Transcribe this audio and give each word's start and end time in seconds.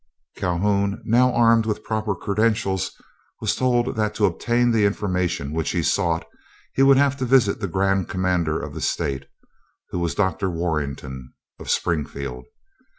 Calhoun, 0.35 0.99
now 1.05 1.31
armed 1.31 1.67
with 1.67 1.77
the 1.77 1.83
proper 1.83 2.15
credentials, 2.15 2.93
was 3.39 3.55
told 3.55 3.95
that 3.95 4.15
to 4.15 4.25
obtain 4.25 4.71
the 4.71 4.83
information 4.83 5.53
which 5.53 5.69
he 5.69 5.83
sought, 5.83 6.25
he 6.73 6.81
would 6.81 6.97
have 6.97 7.15
to 7.17 7.23
visit 7.23 7.59
the 7.59 7.67
Grand 7.67 8.09
Commander 8.09 8.59
of 8.59 8.73
the 8.73 8.81
state, 8.81 9.27
who 9.91 9.99
was 9.99 10.13
a 10.13 10.17
Dr. 10.17 10.49
Warrenton, 10.49 11.31
of 11.59 11.69
Springfield. 11.69 12.45